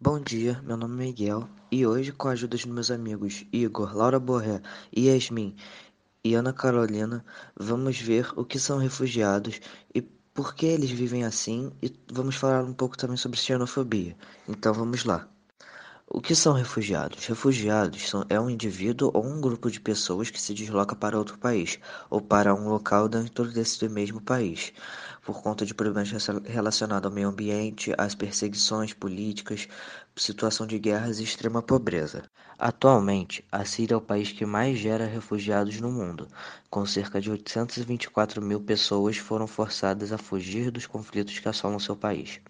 [0.00, 3.96] Bom dia, meu nome é Miguel e hoje, com a ajuda dos meus amigos Igor,
[3.96, 4.62] Laura Borré,
[4.96, 5.56] Yasmin
[6.22, 7.24] e Ana Carolina,
[7.58, 9.60] vamos ver o que são refugiados
[9.92, 14.16] e por que eles vivem assim e vamos falar um pouco também sobre xenofobia.
[14.46, 15.28] Então vamos lá.
[16.10, 17.26] O que são refugiados?
[17.26, 21.36] Refugiados são, é um indivíduo ou um grupo de pessoas que se desloca para outro
[21.38, 21.78] país
[22.08, 24.72] ou para um local dentro desse mesmo país,
[25.28, 26.10] por conta de problemas
[26.46, 29.68] relacionados ao meio ambiente, às perseguições políticas,
[30.16, 32.22] situação de guerras e extrema pobreza.
[32.58, 36.26] Atualmente, a Síria é o país que mais gera refugiados no mundo,
[36.70, 41.94] com cerca de 824 mil pessoas foram forçadas a fugir dos conflitos que assolam seu
[41.94, 42.40] país.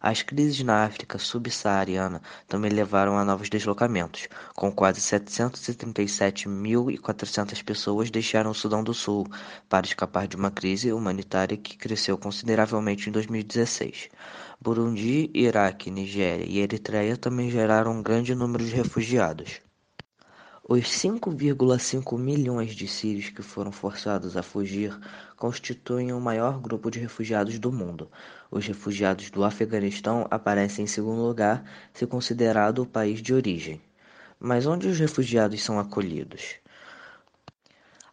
[0.00, 8.52] As crises na África subsaariana também levaram a novos deslocamentos, com quase 737.400 pessoas deixaram
[8.52, 9.26] o Sudão do Sul
[9.68, 14.08] para escapar de uma crise humanitária que cresceu consideravelmente em 2016.
[14.60, 19.67] Burundi, Iraque, Nigéria e Eritreia também geraram um grande número de refugiados.
[20.70, 24.94] Os 5,5 milhões de sírios que foram forçados a fugir
[25.34, 28.10] constituem o maior grupo de refugiados do mundo.
[28.50, 33.80] Os refugiados do Afeganistão aparecem em segundo lugar, se considerado o país de origem.
[34.38, 36.56] Mas onde os refugiados são acolhidos?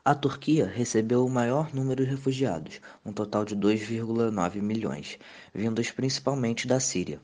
[0.06, 5.20] A Turquia recebeu o maior número de refugiados, um total de 2,9 milhões,
[5.54, 7.20] vindos principalmente da Síria.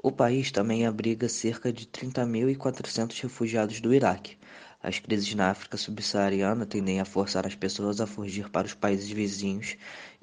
[0.00, 4.38] O país também abriga cerca de 30.400 refugiados do Iraque.
[4.82, 9.10] As crises na África subsaariana tendem a forçar as pessoas a fugir para os países
[9.10, 9.76] vizinhos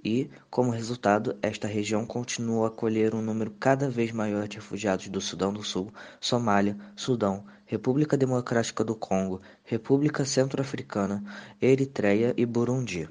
[0.03, 5.09] e, como resultado, esta região continua a acolher um número cada vez maior de refugiados
[5.09, 11.23] do Sudão do Sul, Somália, Sudão, República Democrática do Congo, República Centro-Africana,
[11.61, 13.07] Eritreia e Burundi.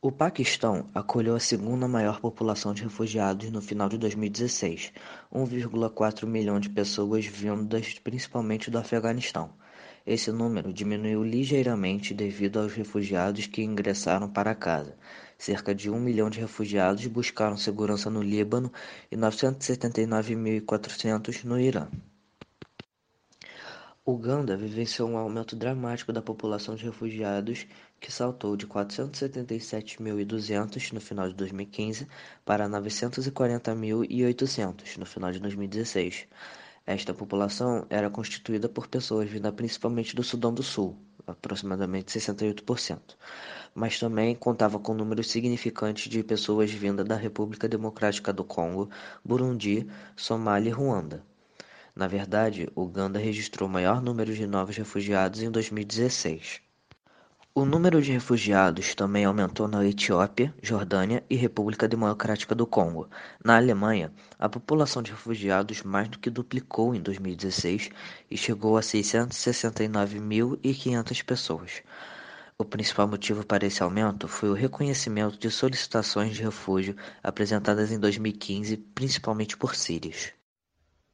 [0.00, 4.92] O Paquistão acolheu a segunda maior população de refugiados no final de 2016,
[5.34, 9.50] 1,4 milhão de pessoas vindas principalmente do Afeganistão.
[10.06, 14.96] Esse número diminuiu ligeiramente devido aos refugiados que ingressaram para casa.
[15.36, 18.72] Cerca de um milhão de refugiados buscaram segurança no Líbano
[19.10, 21.88] e 979.400 no Irã.
[24.06, 27.66] Uganda vivenciou um aumento dramático da população de refugiados
[27.98, 32.06] que saltou de 477.200 no final de 2015
[32.44, 36.28] para 940.800 no final de 2016.
[36.86, 43.16] Esta população era constituída por pessoas vindas principalmente do Sudão do Sul, aproximadamente 68%,
[43.74, 48.88] mas também contava com números significantes de pessoas vindas da República Democrática do Congo,
[49.24, 51.24] Burundi, Somália e Ruanda.
[51.92, 56.65] Na verdade, Uganda registrou o maior número de novos refugiados em 2016.
[57.58, 63.08] O número de refugiados também aumentou na Etiópia, Jordânia e República Democrática do Congo.
[63.42, 67.88] Na Alemanha, a população de refugiados mais do que duplicou em 2016
[68.30, 71.82] e chegou a 669.500 pessoas.
[72.58, 77.98] O principal motivo para esse aumento foi o reconhecimento de solicitações de refúgio apresentadas em
[77.98, 80.30] 2015, principalmente por sírios.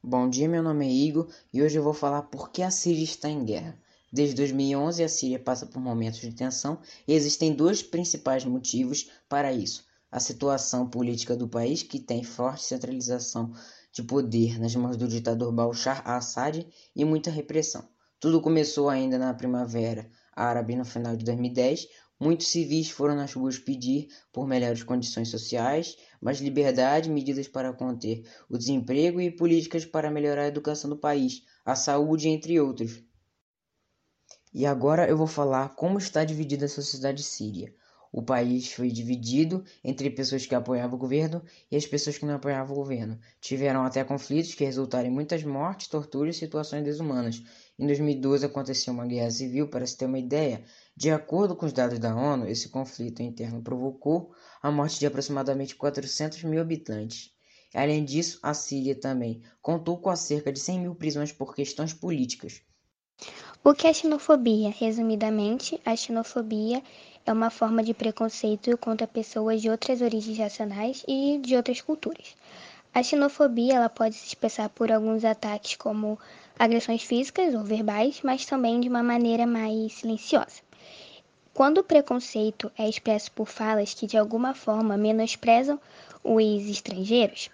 [0.03, 3.05] Bom dia, meu nome é Igor e hoje eu vou falar por que a Síria
[3.05, 3.81] está em guerra.
[4.15, 9.51] Desde 2011, a Síria passa por momentos de tensão e existem dois principais motivos para
[9.51, 13.51] isso: a situação política do país, que tem forte centralização
[13.91, 16.63] de poder nas mãos do ditador Bashar al-Assad
[16.95, 17.89] e muita repressão.
[18.19, 21.87] Tudo começou ainda na primavera árabe no final de 2010,
[22.19, 28.23] Muitos civis foram nas ruas pedir por melhores condições sociais, mais liberdade, medidas para conter
[28.47, 33.03] o desemprego e políticas para melhorar a educação do país, a saúde, entre outros.
[34.53, 37.73] E agora eu vou falar como está dividida a sociedade síria.
[38.11, 41.41] O país foi dividido entre pessoas que apoiavam o governo
[41.71, 43.19] e as pessoas que não apoiavam o governo.
[43.41, 47.41] Tiveram até conflitos que resultaram em muitas mortes, torturas e situações desumanas.
[47.79, 50.63] Em 2012 aconteceu uma guerra civil, para se ter uma ideia.
[50.95, 55.75] De acordo com os dados da ONU, esse conflito interno provocou a morte de aproximadamente
[55.75, 57.31] 400 mil habitantes.
[57.73, 62.61] Além disso, a Síria também contou com cerca de 100 mil prisões por questões políticas.
[63.65, 64.75] O que é xenofobia?
[64.77, 66.83] Resumidamente, a xenofobia
[67.25, 72.35] é uma forma de preconceito contra pessoas de outras origens racionais e de outras culturas.
[72.93, 76.19] A xenofobia ela pode se expressar por alguns ataques como
[76.59, 80.61] agressões físicas ou verbais, mas também de uma maneira mais silenciosa.
[81.53, 85.79] Quando o preconceito é expresso por falas que de alguma forma menosprezam
[86.21, 87.49] os estrangeiros,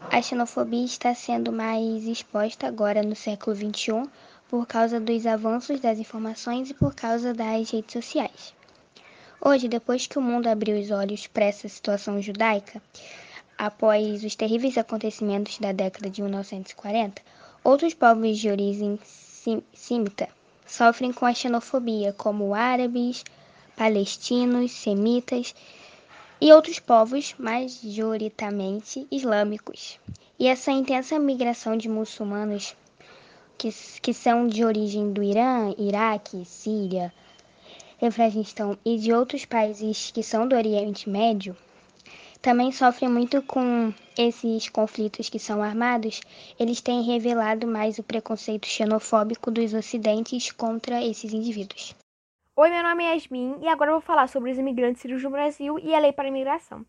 [0.00, 4.08] a xenofobia está sendo mais exposta agora no século XXI
[4.48, 8.54] por causa dos avanços das informações e por causa das redes sociais.
[9.40, 12.82] Hoje, depois que o mundo abriu os olhos para essa situação judaica,
[13.58, 17.22] após os terríveis acontecimentos da década de 1940,
[17.62, 18.98] outros povos de origem
[19.72, 20.28] símita
[20.66, 23.24] sofrem com a xenofobia, como árabes,
[23.76, 25.54] palestinos, semitas
[26.40, 29.98] e outros povos majoritariamente islâmicos.
[30.38, 32.74] E essa intensa migração de muçulmanos
[33.58, 33.70] que,
[34.00, 37.12] que são de origem do Irã, Iraque, Síria,
[38.00, 41.56] Afeganistão e de outros países que são do Oriente Médio,
[42.42, 46.20] também sofrem muito com esses conflitos que são armados,
[46.60, 51.94] eles têm revelado mais o preconceito xenofóbico dos ocidentes contra esses indivíduos.
[52.54, 55.30] Oi, meu nome é Yasmin e agora eu vou falar sobre os imigrantes sírios no
[55.30, 56.86] Brasil e a lei para a imigração.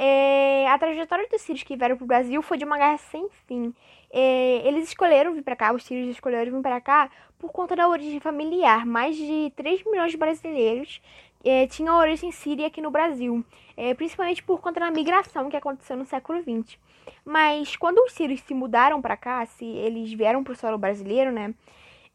[0.00, 3.28] É, a trajetória dos sírios que vieram para o Brasil foi de uma guerra sem
[3.48, 3.74] fim.
[4.12, 7.88] É, eles escolheram vir para cá, os sírios escolheram vir para cá por conta da
[7.88, 8.86] origem familiar.
[8.86, 11.02] Mais de 3 milhões de brasileiros
[11.44, 13.44] é, tinham origem síria aqui no Brasil,
[13.76, 16.78] é, principalmente por conta da migração que aconteceu no século XX.
[17.24, 21.32] Mas quando os sírios se mudaram para cá, se eles vieram para o solo brasileiro,
[21.32, 21.52] né?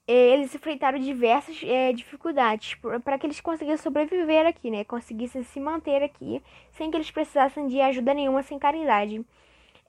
[0.06, 4.84] É, eles enfrentaram diversas é, dificuldades para que eles conseguissem sobreviver aqui, né?
[4.84, 6.42] Conseguissem se manter aqui
[6.72, 9.26] sem que eles precisassem de ajuda nenhuma, sem caridade.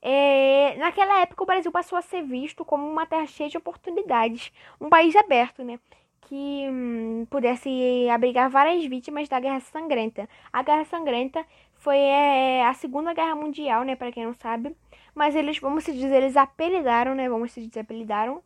[0.01, 4.53] É, naquela época, o Brasil passou a ser visto como uma terra cheia de oportunidades,
[4.81, 5.81] um país aberto, né?
[6.23, 10.29] Que hum, pudesse abrigar várias vítimas da Guerra Sangrenta.
[10.53, 11.45] A Guerra Sangrenta
[11.75, 13.97] foi é, a Segunda Guerra Mundial, né?
[13.97, 14.77] Para quem não sabe.
[15.15, 17.29] Mas eles, vamos se dizer, eles apelidaram, né?
[17.29, 18.43] Vamos se dizer, apelidaram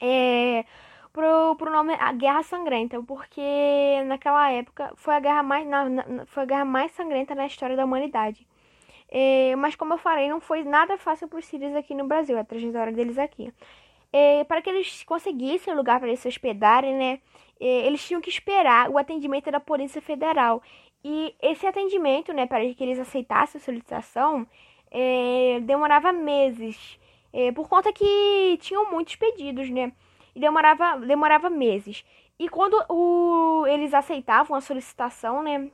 [0.00, 0.64] é,
[1.12, 6.26] pro, pro nome a Guerra Sangrenta, porque naquela época foi a guerra mais, na, na,
[6.26, 8.46] foi a guerra mais sangrenta na história da humanidade.
[9.10, 12.38] É, mas como eu falei, não foi nada fácil para os sírios aqui no Brasil,
[12.38, 13.52] a trajetória deles aqui.
[14.12, 17.20] É, para que eles conseguissem lugar para eles se hospedarem, né,
[17.60, 20.62] é, eles tinham que esperar o atendimento da Polícia Federal.
[21.04, 24.46] E esse atendimento, né, para que eles aceitassem a solicitação,
[24.90, 26.98] é, demorava meses.
[27.32, 29.92] É, por conta que tinham muitos pedidos, né?
[30.34, 32.04] E demorava, demorava meses.
[32.38, 35.70] E quando o, eles aceitavam a solicitação, né?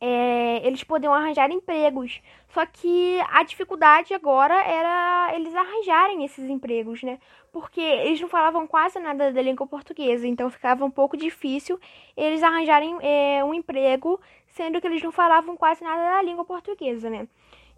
[0.00, 2.20] É, eles podiam arranjar empregos.
[2.48, 7.18] Só que a dificuldade agora era eles arranjarem esses empregos, né?
[7.52, 11.78] Porque eles não falavam quase nada da língua portuguesa, então ficava um pouco difícil
[12.16, 17.08] eles arranjarem é, um emprego, sendo que eles não falavam quase nada da língua portuguesa,
[17.10, 17.28] né?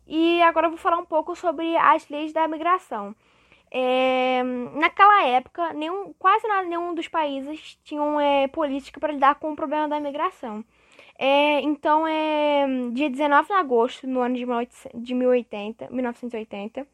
[0.09, 3.15] E agora vou falar um pouco sobre as leis da migração.
[3.71, 4.43] É,
[4.75, 9.57] naquela época, nenhum, quase nada, nenhum dos países tinham é, política para lidar com o
[9.57, 10.65] problema da migração.
[11.19, 16.87] É, então, é, dia 19 de agosto, no ano de, 18, de 1080, 1980,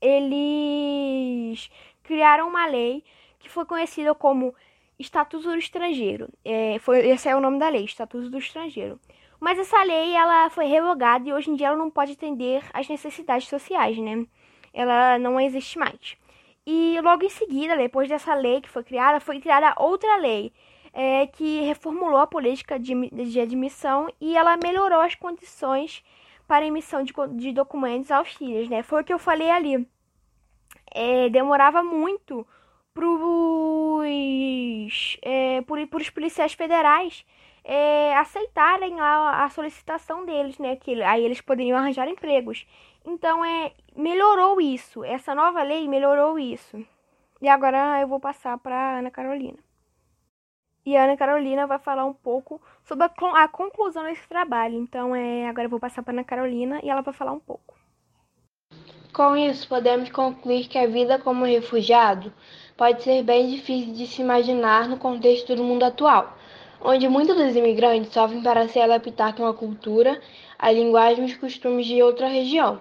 [0.00, 1.70] eles
[2.02, 3.04] criaram uma lei
[3.38, 4.54] que foi conhecida como
[4.98, 6.28] Estatuto do Estrangeiro.
[6.44, 8.98] É, foi, esse é o nome da lei, Estatuto do Estrangeiro.
[9.40, 12.88] Mas essa lei ela foi revogada e hoje em dia ela não pode atender às
[12.88, 14.26] necessidades sociais, né?
[14.72, 16.16] Ela não existe mais.
[16.66, 20.52] E logo em seguida, depois dessa lei que foi criada, foi criada outra lei
[20.92, 26.04] é, que reformulou a política de, de admissão e ela melhorou as condições
[26.46, 28.82] para emissão de, de documentos aos filhos, né?
[28.82, 29.86] Foi o que eu falei ali.
[30.92, 32.46] É, demorava muito
[32.92, 33.06] para
[35.22, 35.64] é,
[36.00, 37.24] os policiais federais
[37.68, 40.74] é, aceitarem a, a solicitação deles, né?
[40.76, 42.66] Que aí eles poderiam arranjar empregos.
[43.04, 45.04] Então, é, melhorou isso.
[45.04, 46.82] Essa nova lei melhorou isso.
[47.42, 49.58] E agora eu vou passar para Ana Carolina.
[50.86, 54.76] E a Ana Carolina vai falar um pouco sobre a, a conclusão desse trabalho.
[54.76, 57.76] Então, é, agora eu vou passar para Ana Carolina e ela vai falar um pouco.
[59.12, 62.32] Com isso, podemos concluir que a vida como refugiado
[62.78, 66.37] pode ser bem difícil de se imaginar no contexto do mundo atual
[66.80, 70.20] onde muitos dos imigrantes sofrem para se adaptar com a cultura,
[70.58, 72.80] a linguagem e os costumes de outra região,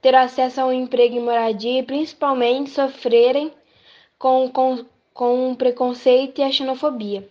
[0.00, 3.52] ter acesso a um emprego e moradia e principalmente sofrerem
[4.18, 7.28] com, com, com o preconceito e a xenofobia,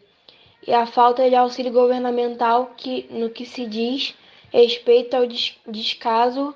[0.68, 4.16] e a falta de auxílio governamental que, no que se diz
[4.52, 5.28] respeito ao
[5.68, 6.56] descaso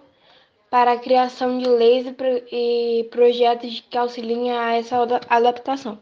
[0.70, 4.98] para a criação de leis e, e projetos que auxiliem a essa
[5.30, 5.98] adaptação.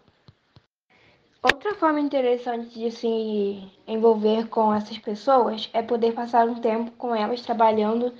[1.49, 7.15] Outra forma interessante de se envolver com essas pessoas é poder passar um tempo com
[7.15, 8.13] elas trabalhando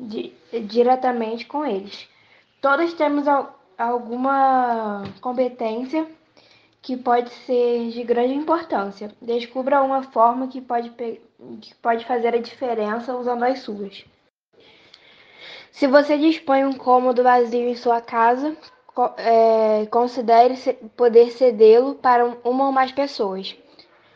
[0.00, 0.32] di
[0.66, 2.08] diretamente com eles.
[2.62, 6.08] Todos temos al alguma competência
[6.80, 9.14] que pode ser de grande importância.
[9.20, 10.88] Descubra uma forma que pode,
[11.60, 14.02] que pode fazer a diferença usando as suas.
[15.70, 18.56] Se você dispõe um cômodo vazio em sua casa,
[19.18, 20.56] é, considere
[20.96, 23.56] poder cedê-lo para uma ou mais pessoas.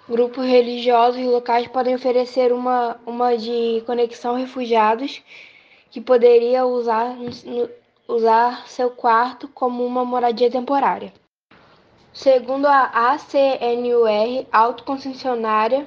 [0.09, 5.23] Grupos religiosos e locais podem oferecer uma, uma de conexão refugiados
[5.91, 7.17] que poderia usar,
[8.09, 11.13] usar seu quarto como uma moradia temporária.
[12.13, 15.87] Segundo a ACNUR, autoconcessionária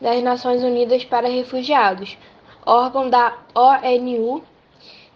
[0.00, 2.18] das Nações Unidas para Refugiados,
[2.66, 4.42] órgão da ONU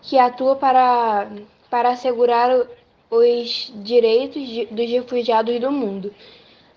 [0.03, 1.29] que atua para,
[1.69, 2.51] para assegurar
[3.11, 6.15] os direitos dos refugiados do mundo.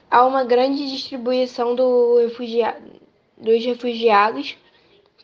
[0.10, 2.18] Há uma grande distribuição do
[3.38, 4.58] dos refugiados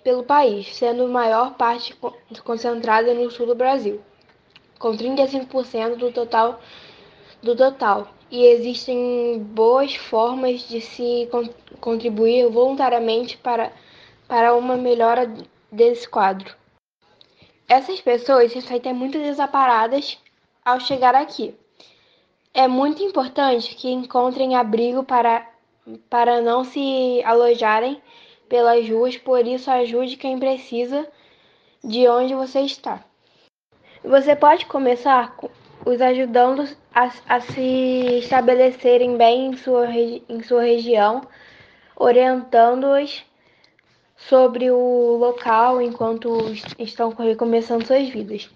[0.03, 1.95] pelo país, sendo a maior parte
[2.43, 4.01] concentrada no sul do Brasil,
[4.77, 6.59] com 35% do total
[7.41, 8.07] do total.
[8.31, 11.29] E existem boas formas de se
[11.79, 13.71] contribuir voluntariamente para,
[14.27, 15.31] para uma melhora
[15.71, 16.55] desse quadro.
[17.67, 20.17] Essas pessoas se sentem muito desamparadas
[20.63, 21.55] ao chegar aqui.
[22.53, 25.47] É muito importante que encontrem abrigo para,
[26.09, 28.01] para não se alojarem
[28.47, 31.07] pelas ruas, por isso ajude quem precisa
[31.83, 33.03] de onde você está.
[34.03, 35.35] Você pode começar
[35.85, 41.21] os ajudando a, a se estabelecerem bem em sua, em sua região,
[41.95, 43.23] orientando-os
[44.15, 46.29] sobre o local enquanto
[46.77, 48.49] estão recomeçando suas vidas.